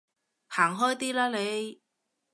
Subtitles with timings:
[0.47, 1.79] 行開啲啦你